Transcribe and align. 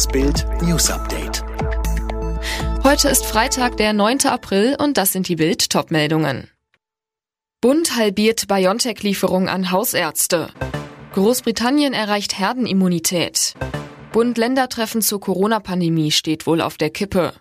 Das 0.00 0.08
Bild 0.08 0.46
News 0.62 0.90
Update. 0.90 1.44
Heute 2.82 3.10
ist 3.10 3.26
Freitag, 3.26 3.76
der 3.76 3.92
9. 3.92 4.20
April 4.28 4.74
und 4.80 4.96
das 4.96 5.12
sind 5.12 5.28
die 5.28 5.36
Bild 5.36 5.68
Topmeldungen. 5.68 6.48
Bund 7.60 7.96
halbiert 7.96 8.48
BioNTech-Lieferung 8.48 9.50
an 9.50 9.70
Hausärzte. 9.70 10.48
Großbritannien 11.12 11.92
erreicht 11.92 12.38
Herdenimmunität. 12.38 13.52
Bund-Länder-Treffen 14.12 15.02
zur 15.02 15.20
Corona-Pandemie 15.20 16.12
steht 16.12 16.46
wohl 16.46 16.62
auf 16.62 16.78
der 16.78 16.88
Kippe. 16.88 17.34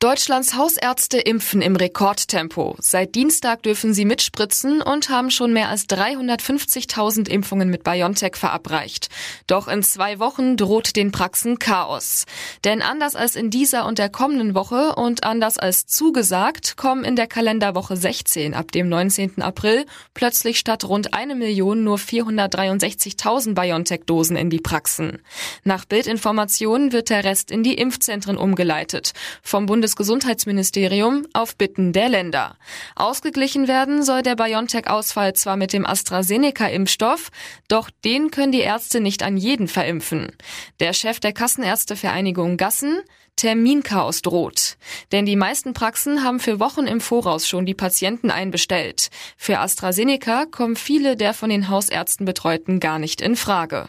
Deutschlands 0.00 0.54
Hausärzte 0.56 1.18
impfen 1.18 1.60
im 1.60 1.76
Rekordtempo. 1.76 2.74
Seit 2.78 3.14
Dienstag 3.14 3.62
dürfen 3.62 3.92
sie 3.92 4.06
mitspritzen 4.06 4.80
und 4.80 5.10
haben 5.10 5.30
schon 5.30 5.52
mehr 5.52 5.68
als 5.68 5.90
350.000 5.90 7.28
Impfungen 7.28 7.68
mit 7.68 7.84
BioNTech 7.84 8.36
verabreicht. 8.36 9.10
Doch 9.46 9.68
in 9.68 9.82
zwei 9.82 10.18
Wochen 10.18 10.56
droht 10.56 10.96
den 10.96 11.12
Praxen 11.12 11.58
Chaos. 11.58 12.24
Denn 12.64 12.80
anders 12.80 13.14
als 13.14 13.36
in 13.36 13.50
dieser 13.50 13.84
und 13.84 13.98
der 13.98 14.08
kommenden 14.08 14.54
Woche 14.54 14.94
und 14.94 15.24
anders 15.24 15.58
als 15.58 15.84
zugesagt, 15.84 16.78
kommen 16.78 17.04
in 17.04 17.14
der 17.14 17.26
Kalenderwoche 17.26 17.94
16 17.94 18.54
ab 18.54 18.72
dem 18.72 18.88
19. 18.88 19.42
April 19.42 19.84
plötzlich 20.14 20.58
statt 20.58 20.84
rund 20.84 21.12
eine 21.12 21.34
Million 21.34 21.84
nur 21.84 21.98
463.000 21.98 23.52
BioNTech-Dosen 23.52 24.36
in 24.36 24.48
die 24.48 24.60
Praxen. 24.60 25.20
Nach 25.62 25.84
Bildinformationen 25.84 26.92
wird 26.92 27.10
der 27.10 27.22
Rest 27.22 27.50
in 27.50 27.62
die 27.62 27.74
Impfzentren 27.74 28.38
umgeleitet. 28.38 29.12
Vom 29.42 29.66
Bundes 29.66 29.89
Bundesgesundheitsministerium 29.90 31.26
auf 31.32 31.56
Bitten 31.56 31.92
der 31.92 32.08
Länder. 32.08 32.56
Ausgeglichen 32.94 33.66
werden 33.66 34.04
soll 34.04 34.22
der 34.22 34.36
BioNTech-Ausfall 34.36 35.32
zwar 35.32 35.56
mit 35.56 35.72
dem 35.72 35.84
AstraZeneca-Impfstoff, 35.84 37.30
doch 37.66 37.90
den 38.04 38.30
können 38.30 38.52
die 38.52 38.60
Ärzte 38.60 39.00
nicht 39.00 39.24
an 39.24 39.36
jeden 39.36 39.66
verimpfen. 39.66 40.30
Der 40.78 40.92
Chef 40.92 41.18
der 41.18 41.32
Kassenärztevereinigung 41.32 42.56
Gassen 42.56 43.00
Terminchaos 43.34 44.22
droht. 44.22 44.76
Denn 45.10 45.26
die 45.26 45.36
meisten 45.36 45.72
Praxen 45.72 46.22
haben 46.22 46.38
für 46.38 46.60
Wochen 46.60 46.86
im 46.86 47.00
Voraus 47.00 47.48
schon 47.48 47.66
die 47.66 47.74
Patienten 47.74 48.30
einbestellt. 48.30 49.08
Für 49.36 49.58
AstraZeneca 49.58 50.46
kommen 50.46 50.76
viele 50.76 51.16
der 51.16 51.34
von 51.34 51.50
den 51.50 51.68
Hausärzten 51.68 52.26
betreuten 52.26 52.78
gar 52.78 52.98
nicht 52.98 53.20
in 53.20 53.34
Frage. 53.34 53.88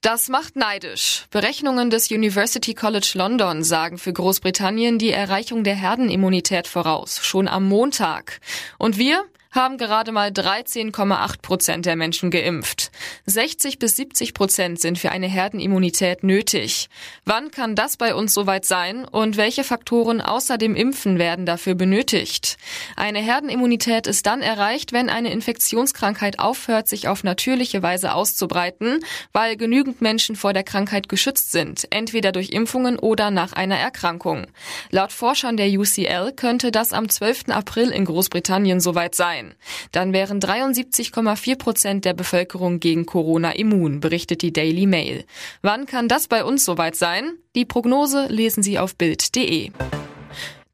Das 0.00 0.28
macht 0.28 0.56
neidisch. 0.56 1.26
Berechnungen 1.30 1.90
des 1.90 2.10
University 2.10 2.74
College 2.74 3.12
London 3.14 3.64
sagen 3.64 3.98
für 3.98 4.12
Großbritannien 4.12 4.98
die 4.98 5.10
Erreichung 5.10 5.64
der 5.64 5.74
Herdenimmunität 5.74 6.66
voraus, 6.66 7.20
schon 7.22 7.48
am 7.48 7.68
Montag. 7.68 8.40
Und 8.78 8.98
wir? 8.98 9.24
Haben 9.56 9.78
gerade 9.78 10.12
mal 10.12 10.28
13,8 10.28 11.40
Prozent 11.40 11.86
der 11.86 11.96
Menschen 11.96 12.30
geimpft. 12.30 12.90
60 13.24 13.78
bis 13.78 13.96
70 13.96 14.34
Prozent 14.34 14.80
sind 14.80 14.98
für 14.98 15.10
eine 15.10 15.26
Herdenimmunität 15.26 16.22
nötig. 16.22 16.88
Wann 17.24 17.50
kann 17.50 17.74
das 17.74 17.96
bei 17.96 18.14
uns 18.14 18.34
soweit 18.34 18.64
sein 18.64 19.04
und 19.04 19.36
welche 19.36 19.64
Faktoren 19.64 20.20
außer 20.20 20.58
dem 20.58 20.76
Impfen 20.76 21.18
werden 21.18 21.46
dafür 21.46 21.74
benötigt? 21.74 22.58
Eine 22.96 23.20
Herdenimmunität 23.20 24.06
ist 24.06 24.26
dann 24.26 24.42
erreicht, 24.42 24.92
wenn 24.92 25.08
eine 25.08 25.32
Infektionskrankheit 25.32 26.38
aufhört, 26.38 26.86
sich 26.86 27.08
auf 27.08 27.24
natürliche 27.24 27.82
Weise 27.82 28.14
auszubreiten, 28.14 29.00
weil 29.32 29.56
genügend 29.56 30.02
Menschen 30.02 30.36
vor 30.36 30.52
der 30.52 30.64
Krankheit 30.64 31.08
geschützt 31.08 31.52
sind, 31.52 31.86
entweder 31.90 32.32
durch 32.32 32.50
Impfungen 32.50 32.98
oder 32.98 33.30
nach 33.30 33.54
einer 33.54 33.78
Erkrankung. 33.78 34.46
Laut 34.90 35.12
Forschern 35.12 35.56
der 35.56 35.68
UCL 35.68 36.32
könnte 36.36 36.70
das 36.70 36.92
am 36.92 37.08
12. 37.08 37.48
April 37.48 37.88
in 37.88 38.04
Großbritannien 38.04 38.80
soweit 38.80 39.14
sein 39.14 39.45
sein. 39.46 39.54
Dann 39.92 40.12
wären 40.12 40.40
73,4 40.40 41.56
Prozent 41.56 42.04
der 42.04 42.14
Bevölkerung 42.14 42.80
gegen 42.80 43.06
Corona 43.06 43.52
immun, 43.52 44.00
berichtet 44.00 44.42
die 44.42 44.52
Daily 44.52 44.86
Mail. 44.86 45.24
Wann 45.62 45.86
kann 45.86 46.08
das 46.08 46.28
bei 46.28 46.44
uns 46.44 46.64
soweit 46.64 46.96
sein? 46.96 47.32
Die 47.54 47.64
Prognose 47.64 48.26
lesen 48.28 48.62
Sie 48.62 48.78
auf 48.78 48.96
Bild.de. 48.96 49.70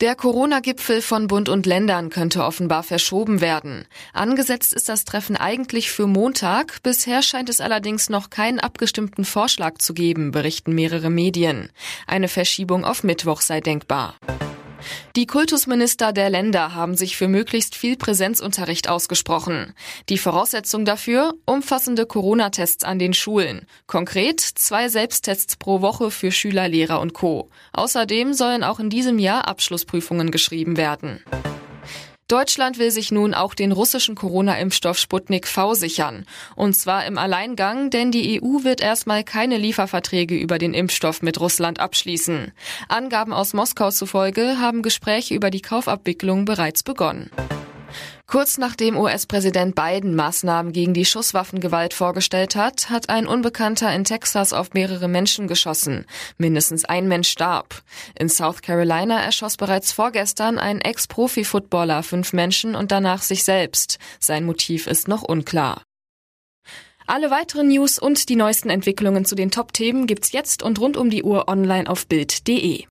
Der 0.01 0.17
Corona-Gipfel 0.17 1.01
von 1.01 1.29
Bund 1.29 1.49
und 1.49 1.65
Ländern 1.65 2.11
könnte 2.11 2.43
offenbar 2.43 2.83
verschoben 2.83 3.41
werden. 3.41 3.85
Angesetzt 4.13 4.73
ist 4.73 4.89
das 4.89 5.05
Treffen 5.05 5.37
eigentlich 5.37 5.93
für 5.93 6.09
Montag. 6.09 6.83
Bisher 6.83 7.23
scheint 7.23 7.49
es 7.49 7.61
allerdings 7.61 8.11
noch 8.11 8.29
keinen 8.29 8.59
abgestimmten 8.59 9.25
Vorschlag 9.25 9.79
zu 9.79 9.95
geben, 9.95 10.33
berichten 10.33 10.75
mehrere 10.75 11.09
Medien. 11.09 11.71
Eine 12.09 12.27
Verschiebung 12.27 12.85
auf 12.85 13.05
Mittwoch 13.05 13.43
sei 13.43 13.61
denkbar. 13.61 14.17
Die 15.17 15.27
Kultusminister 15.27 16.13
der 16.13 16.31
Länder 16.31 16.75
haben 16.75 16.97
sich 16.97 17.17
für 17.17 17.29
möglichst 17.29 17.75
viel 17.75 17.97
Präsenzunterricht 17.97 18.89
ausgesprochen. 18.89 19.75
Die 20.09 20.19
Voraussetzung 20.19 20.85
dafür 20.85 21.35
umfassende 21.45 22.07
Corona-Tests 22.07 22.85
an 22.85 22.99
den 22.99 23.15
Schulen. 23.15 23.67
Konkret 23.87 24.41
zwei 24.41 24.89
Selbsttests 24.89 25.57
pro 25.57 25.81
Woche 25.81 26.11
für 26.11 26.33
Schüler, 26.33 26.69
Lehrer 26.69 27.01
und 27.01 27.13
Co. 27.13 27.51
Außerdem 27.73 28.33
sollen 28.33 28.65
auch 28.65 28.81
in 28.81 28.91
diesem 28.91 29.19
Jahr 29.19 29.49
Abschlussprüfungen 29.49 30.31
geschrieben 30.31 30.77
werden. 30.77 31.23
Deutschland 32.33 32.79
will 32.79 32.91
sich 32.91 33.13
nun 33.13 33.35
auch 33.35 33.53
den 33.53 33.73
russischen 33.73 34.15
Corona-Impfstoff 34.15 34.97
Sputnik 34.97 35.47
V 35.47 35.75
sichern. 35.75 36.25
Und 36.57 36.75
zwar 36.75 37.05
im 37.05 37.19
Alleingang, 37.19 37.91
denn 37.91 38.11
die 38.11 38.41
EU 38.41 38.65
wird 38.65 38.81
erstmal 38.81 39.23
keine 39.23 39.59
Lieferverträge 39.59 40.35
über 40.35 40.57
den 40.57 40.73
Impfstoff 40.73 41.21
mit 41.21 41.39
Russland 41.39 41.79
abschließen. 41.79 42.53
Angaben 42.89 43.35
aus 43.35 43.53
Moskau 43.53 43.91
zufolge 43.91 44.59
haben 44.59 44.81
Gespräche 44.81 45.35
über 45.35 45.51
die 45.51 45.61
Kaufabwicklung 45.61 46.47
bereits 46.47 46.83
begonnen. 46.83 47.31
Kurz 48.27 48.59
nachdem 48.59 48.97
US-Präsident 48.97 49.75
Biden 49.75 50.15
Maßnahmen 50.15 50.73
gegen 50.73 50.95
die 50.95 51.05
Schusswaffengewalt 51.05 51.95
vorgestellt 51.95 52.57
hat, 52.57 52.91
hat 52.91 53.09
ein 53.09 53.27
Unbekannter 53.27 53.95
in 53.95 54.05
Texas 54.05 54.53
auf 54.53 54.73
mehrere 54.75 55.09
Menschen 55.09 55.49
geschossen. 55.49 56.07
Mindestens 56.39 56.85
ein 56.85 57.09
Mensch 57.09 57.29
starb. 57.29 57.83
In 58.15 58.29
South 58.29 58.63
Carolina 58.63 59.21
erschoss 59.23 59.57
bereits 59.57 59.93
vorgestern 59.93 60.59
ein 60.59 60.81
Ex-Profi-Footballer 60.81 62.03
fünf 62.03 62.33
Menschen 62.33 62.75
und 62.75 62.93
danach 62.93 63.23
sich 63.23 63.45
selbst. 63.45 63.99
Sein 64.21 64.45
Motiv 64.45 64.87
ist 64.87 65.09
noch 65.09 65.23
unklar. 65.23 65.83
Alle 67.07 67.31
weiteren 67.31 67.69
News 67.69 67.99
und 67.99 68.29
die 68.29 68.37
neuesten 68.37 68.71
Entwicklungen 68.71 69.25
zu 69.25 69.35
den 69.35 69.51
Top-Themen 69.51 70.07
gibt's 70.07 70.33
jetzt 70.33 70.63
und 70.63 70.81
rund 70.81 70.97
um 70.97 71.11
die 71.11 71.23
Uhr 71.23 71.49
online 71.49 71.91
auf 71.91 72.07
Bild.de. 72.07 72.85